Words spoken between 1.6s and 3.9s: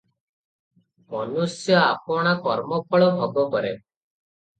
ଆପଣା କର୍ମଫଳ ଭୋଗ କରେ।